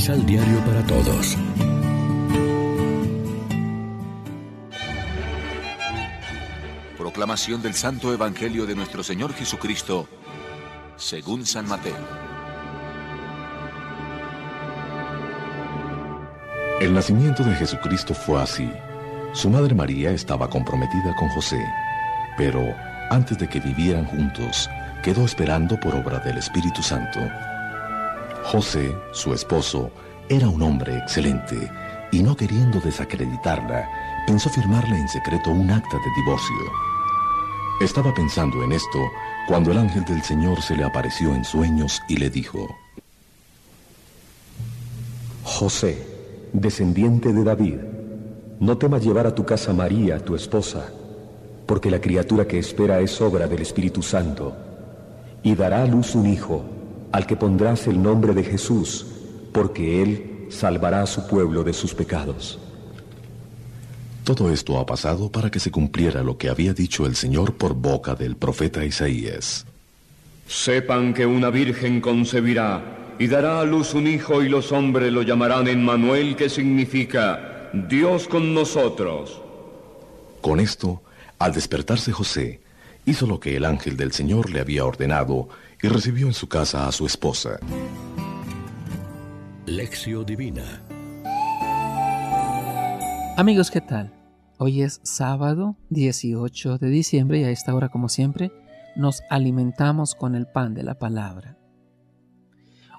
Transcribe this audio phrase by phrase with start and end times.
[0.00, 1.36] Misal Diario para Todos.
[6.96, 10.08] Proclamación del Santo Evangelio de nuestro Señor Jesucristo,
[10.96, 11.98] según San Mateo.
[16.80, 18.72] El nacimiento de Jesucristo fue así.
[19.34, 21.62] Su madre María estaba comprometida con José,
[22.38, 22.74] pero
[23.10, 24.70] antes de que vivieran juntos,
[25.02, 27.20] quedó esperando por obra del Espíritu Santo.
[28.44, 29.90] José, su esposo,
[30.28, 31.70] era un hombre excelente
[32.12, 33.88] y no queriendo desacreditarla,
[34.26, 36.56] pensó firmarle en secreto un acta de divorcio.
[37.80, 38.98] Estaba pensando en esto
[39.46, 42.66] cuando el ángel del Señor se le apareció en sueños y le dijo,
[45.44, 46.06] José,
[46.52, 47.78] descendiente de David,
[48.60, 50.90] no temas llevar a tu casa María, tu esposa,
[51.66, 54.54] porque la criatura que espera es obra del Espíritu Santo,
[55.42, 56.64] y dará a luz un hijo,
[57.12, 59.06] al que pondrás el nombre de Jesús,
[59.52, 62.58] porque él salvará a su pueblo de sus pecados.
[64.24, 67.74] Todo esto ha pasado para que se cumpliera lo que había dicho el Señor por
[67.74, 69.66] boca del profeta Isaías.
[70.46, 75.22] Sepan que una virgen concebirá y dará a luz un hijo y los hombres lo
[75.22, 79.40] llamarán Emmanuel, que significa Dios con nosotros.
[80.40, 81.02] Con esto,
[81.38, 82.60] al despertarse José,
[83.06, 85.48] hizo lo que el ángel del Señor le había ordenado
[85.82, 87.58] y recibió en su casa a su esposa.
[89.66, 90.82] Lección Divina
[93.36, 94.12] Amigos, ¿qué tal?
[94.58, 98.52] Hoy es sábado 18 de diciembre y a esta hora, como siempre,
[98.96, 101.56] nos alimentamos con el pan de la palabra.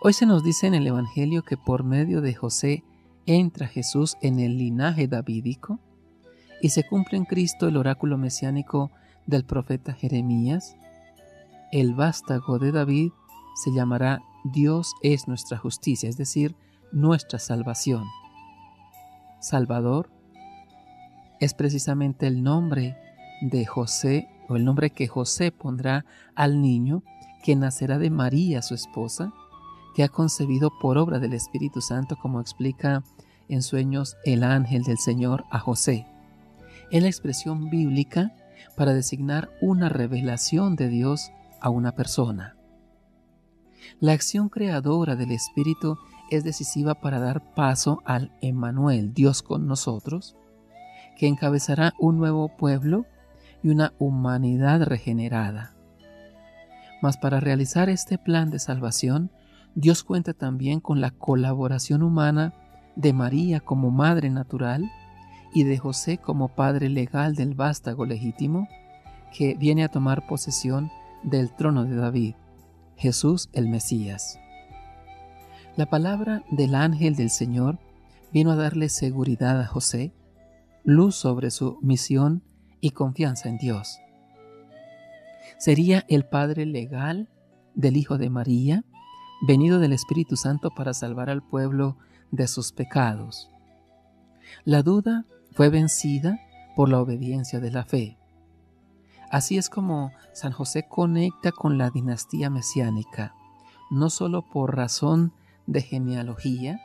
[0.00, 2.84] Hoy se nos dice en el Evangelio que por medio de José
[3.26, 5.80] entra Jesús en el linaje davídico
[6.62, 8.92] y se cumple en Cristo el oráculo mesiánico
[9.26, 10.76] del profeta Jeremías.
[11.70, 13.10] El vástago de David
[13.54, 16.56] se llamará Dios es nuestra justicia, es decir,
[16.92, 18.04] nuestra salvación.
[19.40, 20.10] Salvador
[21.40, 22.96] es precisamente el nombre
[23.42, 27.02] de José o el nombre que José pondrá al niño
[27.42, 29.32] que nacerá de María, su esposa,
[29.94, 33.02] que ha concebido por obra del Espíritu Santo, como explica
[33.48, 36.06] en sueños el ángel del Señor a José.
[36.90, 38.34] Es la expresión bíblica
[38.76, 42.56] para designar una revelación de Dios a una persona.
[44.00, 45.98] La acción creadora del Espíritu
[46.30, 50.36] es decisiva para dar paso al Emmanuel, Dios con nosotros,
[51.16, 53.06] que encabezará un nuevo pueblo
[53.62, 55.74] y una humanidad regenerada.
[57.00, 59.30] Mas para realizar este plan de salvación,
[59.74, 62.52] Dios cuenta también con la colaboración humana
[62.96, 64.90] de María como madre natural
[65.54, 68.68] y de José como padre legal del vástago legítimo
[69.32, 70.90] que viene a tomar posesión
[71.22, 72.34] del trono de David,
[72.96, 74.38] Jesús el Mesías.
[75.76, 77.78] La palabra del ángel del Señor
[78.32, 80.12] vino a darle seguridad a José
[80.84, 82.42] luz sobre su misión
[82.80, 83.98] y confianza en Dios.
[85.58, 87.28] Sería el Padre legal
[87.74, 88.84] del Hijo de María,
[89.46, 91.96] venido del Espíritu Santo para salvar al pueblo
[92.30, 93.50] de sus pecados.
[94.64, 96.40] La duda fue vencida
[96.74, 98.16] por la obediencia de la fe.
[99.30, 103.34] Así es como San José conecta con la dinastía mesiánica,
[103.90, 105.32] no solo por razón
[105.66, 106.80] de genealogía,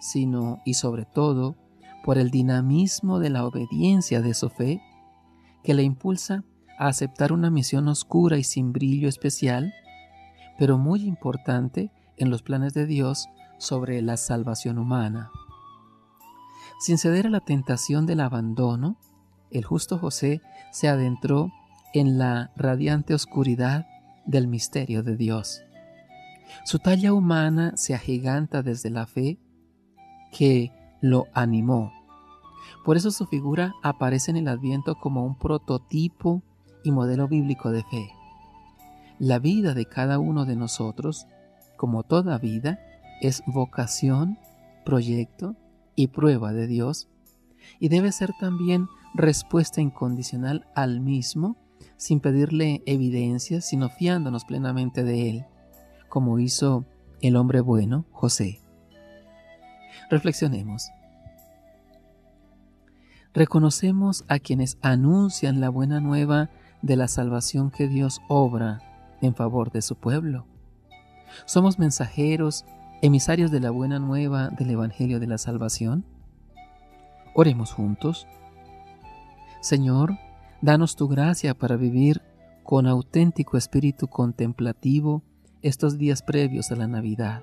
[0.00, 1.56] sino y sobre todo
[2.04, 4.82] por el dinamismo de la obediencia de su fe,
[5.62, 6.44] que le impulsa
[6.78, 9.72] a aceptar una misión oscura y sin brillo especial,
[10.58, 13.28] pero muy importante en los planes de Dios
[13.58, 15.30] sobre la salvación humana.
[16.80, 18.96] Sin ceder a la tentación del abandono,
[19.50, 20.40] el justo José
[20.72, 21.52] se adentró
[21.94, 23.86] en la radiante oscuridad
[24.26, 25.62] del misterio de Dios.
[26.64, 29.38] Su talla humana se agiganta desde la fe
[30.32, 31.92] que lo animó.
[32.84, 36.42] Por eso su figura aparece en el Adviento como un prototipo
[36.82, 38.10] y modelo bíblico de fe.
[39.18, 41.26] La vida de cada uno de nosotros,
[41.76, 42.78] como toda vida,
[43.20, 44.38] es vocación,
[44.84, 45.56] proyecto
[45.94, 47.08] y prueba de Dios,
[47.78, 51.56] y debe ser también respuesta incondicional al mismo,
[52.00, 55.46] sin pedirle evidencias, sino fiándonos plenamente de Él,
[56.08, 56.86] como hizo
[57.20, 58.62] el hombre bueno, José.
[60.08, 60.88] Reflexionemos.
[63.34, 66.48] Reconocemos a quienes anuncian la buena nueva
[66.80, 68.78] de la salvación que Dios obra
[69.20, 70.46] en favor de su pueblo.
[71.44, 72.64] Somos mensajeros,
[73.02, 76.06] emisarios de la buena nueva del Evangelio de la Salvación.
[77.34, 78.26] Oremos juntos.
[79.60, 80.16] Señor,
[80.62, 82.22] danos tu gracia para vivir
[82.62, 85.22] con auténtico espíritu contemplativo
[85.62, 87.42] estos días previos a la Navidad.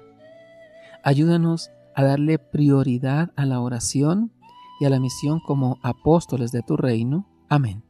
[1.03, 4.31] Ayúdanos a darle prioridad a la oración
[4.79, 7.27] y a la misión como apóstoles de tu reino.
[7.49, 7.83] Amén.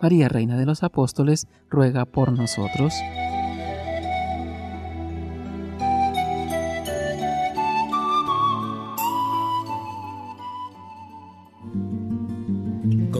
[0.00, 2.94] María, Reina de los Apóstoles, ruega por nosotros.